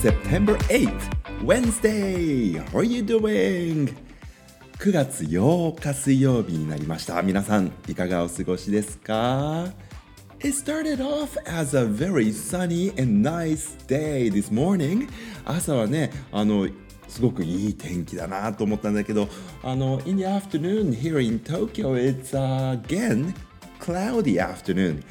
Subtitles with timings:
[0.00, 2.52] September 8th, Wednesday!
[2.52, 3.92] How are you doing?
[4.78, 7.20] 9月8日水曜日になりました。
[7.22, 9.72] 皆さん、いかがお過ごしですか
[10.38, 15.08] It started off as a very sunny and nice day this morning.
[15.44, 16.68] 朝はね、あの、
[17.08, 19.28] すごくいい天気だなと思ったんだけど、
[19.64, 23.34] あの、in the afternoon here in Tokyo, it's、uh, again
[23.80, 25.02] cloudy afternoon.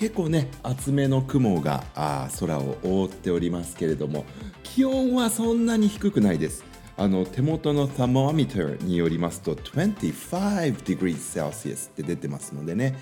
[0.00, 4.24] 結構ね厚めの雲があ空を覆っておりますけれども
[4.62, 6.64] 気温はそんなに低くないです。
[6.96, 12.98] あの手元の thermometer によりますと25 degrees Celsius って出てますのでね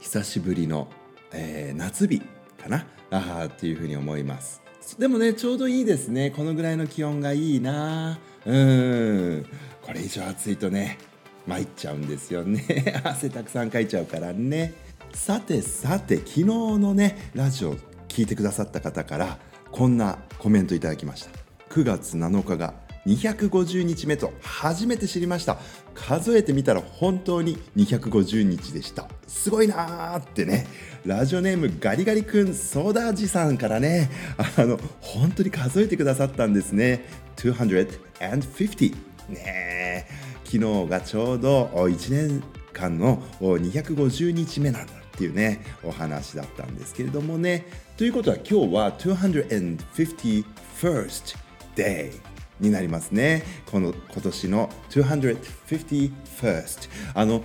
[0.00, 0.88] 久しぶりの、
[1.32, 2.86] えー、夏日かな？
[3.12, 4.62] あっていうふうに思います。
[4.98, 6.32] でもねちょうどいいですね。
[6.32, 8.18] このぐらいの気温がいいな。
[8.44, 9.46] うん。
[9.80, 10.98] これ以上暑いとね
[11.46, 13.00] 参っちゃうんですよね。
[13.04, 14.74] 汗たくさんかいちゃうからね。
[15.12, 17.76] さてさて昨日のねラジオ
[18.08, 19.38] 聞いてくださった方から
[19.70, 21.30] こんなコメントいただきました。
[21.70, 22.74] 9月7日が
[23.06, 25.58] 250日目と初めて知りました。
[25.94, 29.08] 数えてみたら本当に250日でした。
[29.26, 30.66] すごいなーってね。
[31.06, 34.10] ラジオネームガリガリ君ソーダ味さんからね。
[34.56, 37.06] あの本当に数えてくださったんですね。
[37.36, 38.94] 250
[39.30, 40.06] ね
[40.44, 45.01] 昨日がちょうど1年間の250日目なんだ。
[45.14, 47.66] っていうねお話だったんですけれどもね。
[47.96, 51.36] ということは今日は 251st
[51.76, 52.12] day
[52.60, 53.42] になりますね。
[53.66, 57.42] この今年の 251st あの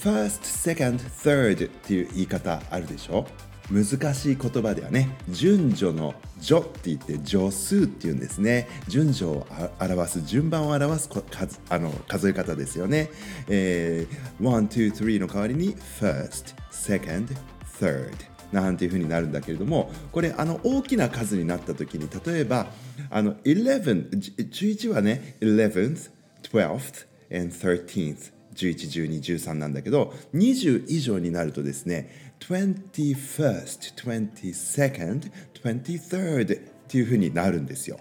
[0.00, 3.26] first, second, third っていう言い方あるでしょ？
[3.70, 8.66] 難しい言葉ではね順序の序って言って序数っていうんですね。
[8.88, 9.46] 順序を
[9.78, 13.10] 表す順番を表す数あの数え方ですよね、
[13.46, 17.36] えー、1、2、3の代わりに first, second,
[17.80, 18.14] third
[18.52, 22.66] なんていうふうになるんだけれどもこれあの大きな数になった時に例えば
[23.10, 26.10] あの11 11はね 11th,
[26.42, 35.30] 12th and 13th 11、12、13なんだけど20以上になるとですね 21st, 22nd,
[35.62, 38.00] 23rd っていうふうになるんですよ。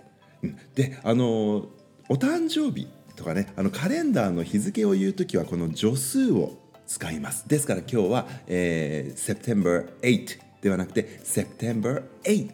[0.76, 1.68] であの
[2.10, 7.48] お誕生日とかねあのカレンダーの日付を言う時はこの助数を使います。
[7.48, 12.52] ですから今日は、えー、September 8ではなくて September 8th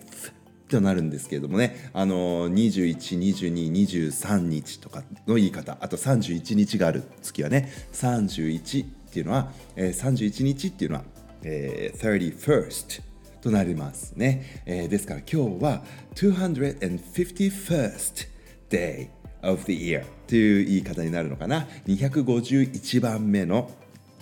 [0.67, 1.89] となるんですけれどもね。
[1.93, 5.77] あの21、22、23日とかの言い方。
[5.79, 11.03] あと31日がある月はね31っていうのは、えー、31日っていうのは
[11.43, 13.01] えー、31st
[13.41, 15.83] となりますね、えー、ですから今日は
[16.15, 18.27] 251st
[18.69, 19.09] day
[19.41, 21.67] of the year という言い方になるのかな。
[21.85, 23.69] 251番目の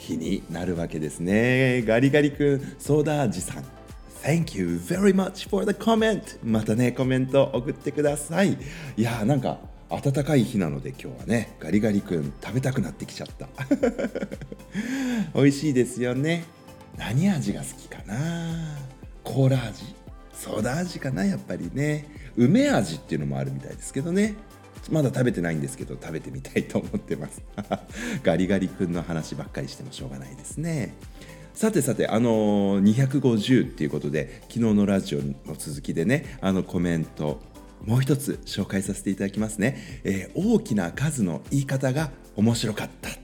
[0.01, 1.84] 日になるわけですね。
[1.84, 3.63] ガリガリ君ソーダ味さん。
[4.23, 6.39] Thank you very much for the comment.
[6.44, 8.57] またねコメント送ってください。
[8.97, 9.59] いやーなんか
[9.90, 13.47] 暖かい日なので今日はねガリガリ君食べたくなってきちゃった。
[15.40, 16.45] 美味しいですよね。
[16.97, 18.78] 何味が好きかな？
[19.23, 19.84] コーラ味。
[20.34, 22.07] ソーダ味かなやっぱりね。
[22.35, 24.34] 梅味っていうのもあるみたいですけどね。
[24.89, 27.41] まだ食べてないんですけど食べてみたいと思ってます。
[28.23, 30.93] ガリガリ君の話ばっかりしてもしょうがないですね。
[31.53, 37.41] さてさてあのー、250っていうことで昨日のラジオの続きでねあのコメント
[37.85, 43.20] もう一つ紹介させていただきますね、えー、大きな数の言い方が面白かった。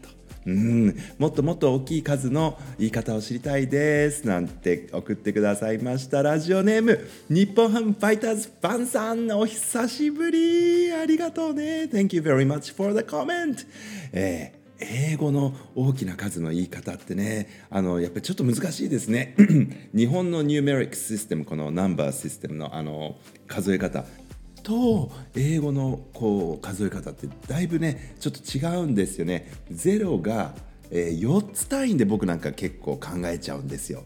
[0.47, 0.95] うん。
[1.19, 4.25] もっともっと大きい数の言い方を知りたいです。
[4.25, 7.05] なんて送ってくださいましたラジオネーム。
[7.29, 10.93] 日本ハムファイターズファンさんお久しぶり。
[10.93, 11.83] ありがとうね。
[11.83, 13.67] Thank you very much for the comment、
[14.13, 17.65] えー英語の大きな数の言い方ってね。
[17.71, 19.35] あのやっぱりちょっと難しいですね。
[19.91, 23.15] 日本のニューメリックシステムこのナンバーシステムのあの
[23.47, 24.05] 数え方。
[24.67, 29.49] と英語のこう数え方ってだいぶねちょっと違うんですよね。
[29.71, 30.53] 0が、
[30.91, 34.03] えー、4つ単位で僕なんか結構考えちゃうんですよ。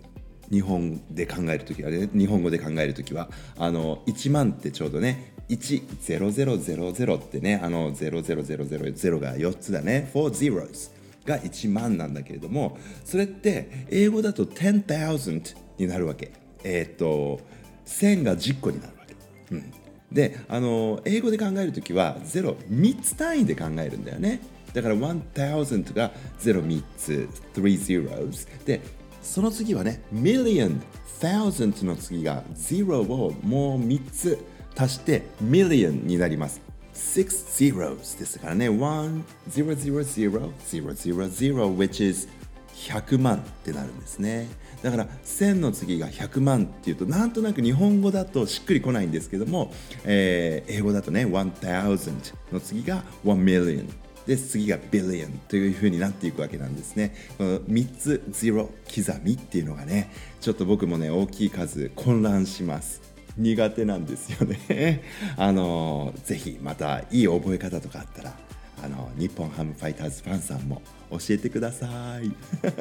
[0.52, 2.10] 日本で考える時はね。
[2.14, 3.32] 日本語で考える時は。
[3.58, 10.12] あの1万ってちょうどね10000ってねあの00000が4つだね。
[10.14, 10.92] 4 zeros
[11.26, 16.32] が1万なんだけれどもそれって英語だと10,000になるわけ。
[16.64, 17.40] えっ、ー、と
[17.88, 19.16] 1000が10個になるわけ、
[19.56, 19.74] うん、
[20.12, 24.42] であの英語で考えるときは03つ単位で考えるんだよね。
[24.74, 27.62] だから1000が03つ3
[28.08, 28.82] zeros で
[29.22, 30.80] その次はね million
[31.20, 36.62] thousand の次が0をもう3つ足して million になります。
[36.94, 38.70] 6 zeros ですからね。
[38.70, 42.28] 1 0 0 0 0 0 0 0 which is
[42.76, 44.48] 100万ってなるんですね。
[44.82, 49.72] だから1000の次が100万っていうとなんとなく日本語だとしっくりこないんですけども、
[50.06, 53.88] えー、英語だとね1000の次が1 million
[54.26, 57.16] で次が billion というふうになっていくわけなんですね。
[57.38, 63.02] この3つゼロ刻みっていうのがねちょっと僕もね大きい数混乱します。
[63.38, 65.04] 苦手なんですよね。
[65.38, 68.38] あのぜひまたいい覚え方とかあったら
[68.84, 70.82] あの日本ハムファイターズファンさんも
[71.12, 71.88] 教えてくださ
[72.22, 72.32] い。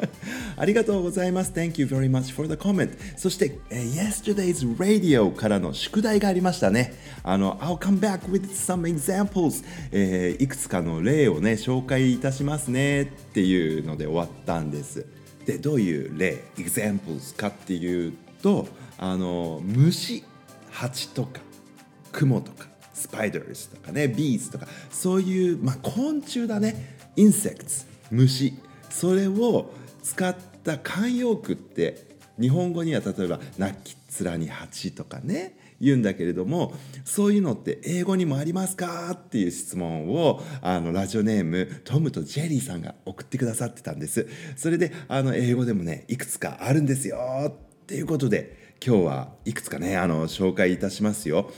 [0.56, 1.52] ありがとうございます。
[1.52, 2.90] Thank you very much for the comment.
[3.16, 6.94] そして、え Yesterday's Radio からの宿題がありましたね。
[7.24, 13.02] I'll come back with some examples、えー、いくつかの例をね紹介いたしますね。
[13.02, 15.04] っていうので終わったんです。
[15.44, 18.12] でどういう例？examples かっていう
[18.42, 20.24] とあの虫
[20.70, 21.40] 蜂とか
[22.12, 22.69] 雲とか。
[23.00, 28.54] スパイダーズとかねビーズとかそういう、まあ、昆虫だねインセクツ虫
[28.90, 32.10] それを使った慣用句って
[32.40, 36.74] 日本語には例えば「泣きっ面に蜂」とかね言うんだけれども
[37.04, 44.28] そういうのって英語にもありますかっていう質問をあのラジオネームトムとジェリーさんが送ってくださってたんです。
[44.56, 47.18] それであの英語でもねいくつかあるんですよ
[47.48, 47.52] っ
[47.86, 51.50] ていうことで今日はいくつかねあの紹介いたしますよ。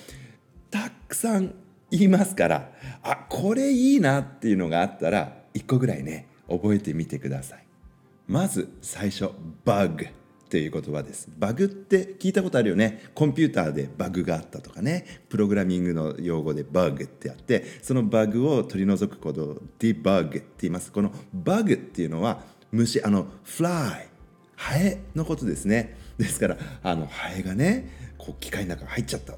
[1.13, 1.55] くさん
[1.91, 2.73] 言いますから
[3.03, 7.65] あこれいいなっていうのがあったら1個ぐらいね覚えてみてください。
[8.27, 9.31] まず最初
[9.65, 10.09] バグっ
[10.49, 11.29] ていう言葉です。
[11.39, 13.11] バグって聞いたことあるよね。
[13.15, 15.23] コンピューターでバグがあったとかね。
[15.29, 20.93] プログラミングの用語でバグってあってそのバグを取り除くことをディバグって言います。
[20.93, 24.09] このバグっていうのは虫あのフライ
[24.57, 25.97] ハエのことですね。
[26.19, 29.35] ですからあのハエがねこう機械の中に入っちゃった。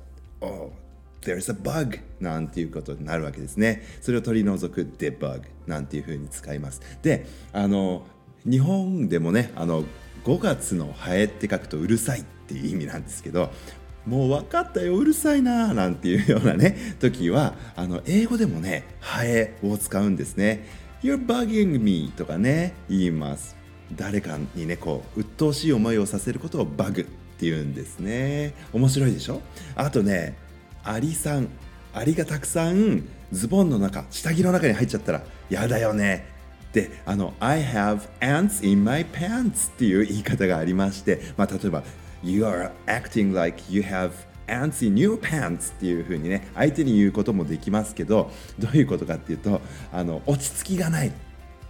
[1.24, 3.82] There's a bug なんていうことになるわけですね。
[4.00, 6.80] それを取り除く debug なんていうふうに使います。
[7.02, 8.06] であの
[8.44, 9.84] 日本でもねあの
[10.24, 13.50] 5月のハエって書くとうるさいっていう意味なんですけど
[14.06, 20.66] もう分かったようるさいななんていうようなね時はあの英語でもねハエを使うんですね。
[21.02, 23.56] You're bugging me とかね言います。
[23.96, 28.54] 誰かにねこう鬱陶しい思いをさせることをバグって言うんですね。
[28.72, 29.42] 面白いでしょ？
[29.74, 30.36] あとね
[30.84, 31.48] アリさん
[31.92, 36.26] アリがたくさんズボンの中下着の中に入っちゃったらやだよね。
[36.72, 41.84] であの I have ants in my pants っていう言い方がありまして、まあ、例えば
[42.22, 44.10] You are acting like you have
[44.48, 49.60] ants in your pants っていう風にね相手に言うこともできますけどどういうことかっていうと
[49.92, 51.12] あの落ち着きがない。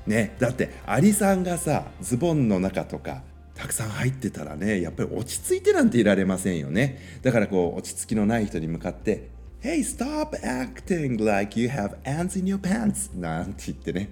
[0.06, 3.22] ねだってアリさんがさズボンの中とか
[3.54, 6.98] たくさん入ってたらねやっぱり落ち着いてなんていられませんよね。
[7.22, 9.28] だからこう落ち着きのない人に向かって
[9.62, 14.10] 「Hey stop acting like you have ants in your pants」なんて言ってね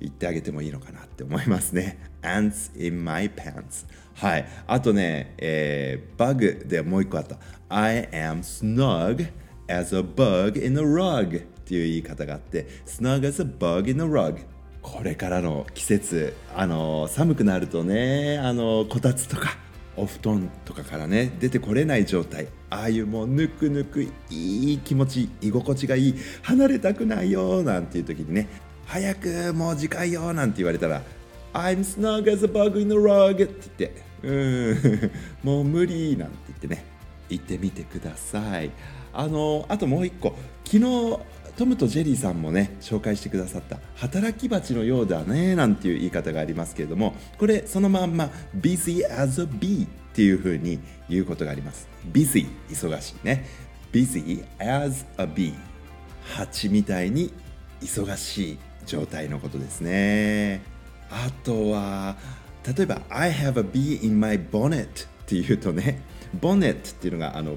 [0.00, 1.98] 言ってあげてもいいのかなって思いますね。
[2.22, 4.46] Ants in my pants はい。
[4.66, 7.38] あとね、えー、バグでもう一個あった。
[7.68, 9.28] I am snug
[9.68, 14.40] as a bug in a rug っていう言い方があって snug as a bug in a rug
[14.82, 19.56] これからの季節あの寒くなるとねあのこたつとか
[19.96, 22.48] お布団とかからね出てこれない状態。
[22.70, 28.48] ああいうもうぬくぬくいい気持ち居心地がいい離れたくないよなんていう時にね
[28.86, 31.02] 早くもう次回よなんて言われたら
[31.52, 35.10] I'm snug as a bug in the rug って言ってうん
[35.44, 36.84] もう無理なんて言ってね
[37.28, 38.70] 言ってみてください。
[39.12, 41.18] あのあともう一個昨日
[41.56, 50.78] トムとジェリーさんもね紹介してくださった働き蜂のようだねなんていう言い方がありますけれどもこれそのまんま busy as a bee っていう風に
[51.08, 51.88] 言うことがあります。
[52.12, 53.46] busy 忙しいね。
[53.92, 55.54] busy as a bee
[56.36, 57.32] 蜂みたいに
[57.80, 60.62] 忙しい状態のことですね。
[61.10, 62.16] あとは
[62.76, 64.88] 例えば I have a bee in my bonnet っ
[65.26, 66.02] ていうとね
[66.40, 67.56] ボネットっていうのがあの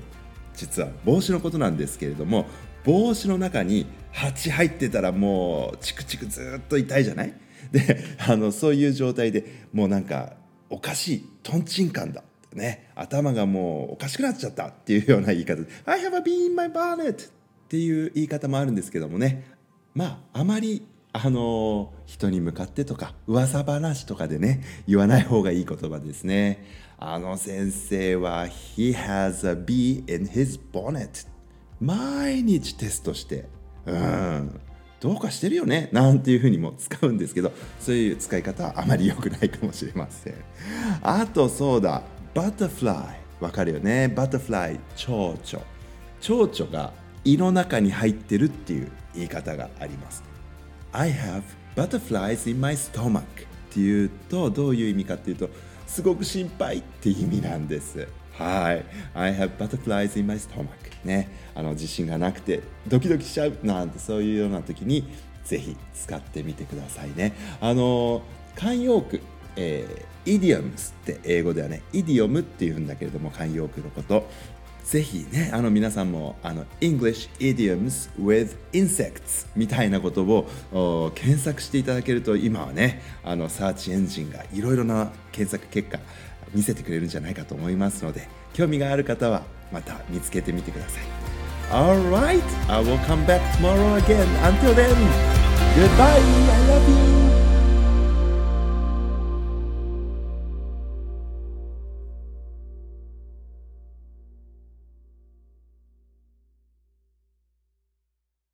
[0.56, 2.46] 実は帽子のことなんですけれども
[2.86, 7.34] 帽子の中に蜂入ってたらもうチクチクずっと痛いじゃない？
[7.72, 10.38] であのそういう状態でもうなんか
[10.70, 12.24] おかしいとんちんカンだ
[12.54, 12.90] ね。
[12.96, 15.62] 頭がもうおかしくなっちゃったっていうような言い方。
[15.62, 17.30] で「I have a bee in my bonnet」っ
[17.68, 19.44] ていう言い方もあるんですけどもね。
[19.94, 26.64] まああまりあの人に向かってとか噂話とかでね言わない方がいい言葉ですね。
[26.98, 28.46] あの先生は
[28.78, 31.28] 「He has a bee in his bonnet」
[31.82, 33.46] 毎日テストして
[33.86, 34.60] うん
[35.00, 40.36] どうかしてるよねなんていうふうにも使うんですけどそういう使い方はあまり良くないかもしれません。
[41.04, 42.02] あとそうだ
[42.34, 44.08] バタフライわかるよね。
[44.08, 45.66] バタフライ蝶々
[46.22, 50.24] 蝶々が胃の中に入ってるっていう言い方があります。
[50.92, 51.44] I have
[51.76, 53.24] butterflies in my stomach っ
[53.70, 55.50] ていうとどういう意味かっていうと
[55.86, 58.08] すごく心配って意味なんです。
[58.32, 58.86] はい。
[59.14, 60.68] I have butterflies in my stomach
[61.04, 61.30] ね。
[61.56, 65.08] あの自信がなくてドキドキしちゃうなんてそういうような時に
[65.46, 68.22] ぜひ使ってみてくださいねあの
[68.56, 69.22] 慣用句、
[69.56, 74.28] えー、イディオムスって英語ではねイディオムっていうんだけれども慣用句のこと
[74.86, 85.98] ぜひね、あの皆さんもあの English idioms with insects みたいなことを検索していただけると今はね、あのサーチエンジンがいろいろな検索結果
[86.54, 91.25] 見せてくれるんじゃないかと思いますので、興味がある方はまた見つけてみてください。
[91.72, 94.28] Alright, I will come back tomorrow again.
[94.46, 94.96] Until then,
[95.76, 96.22] goodbye.
[96.22, 97.25] I love you.